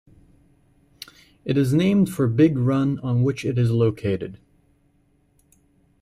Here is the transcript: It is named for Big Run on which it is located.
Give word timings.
It 1.45 1.59
is 1.59 1.75
named 1.75 2.09
for 2.09 2.25
Big 2.25 2.57
Run 2.57 2.97
on 3.01 3.21
which 3.21 3.45
it 3.45 3.59
is 3.59 3.69
located. 3.69 4.39